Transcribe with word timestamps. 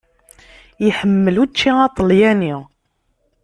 Iḥemmel 0.87 1.35
učči 1.43 1.71
aṭelyani. 1.87 2.55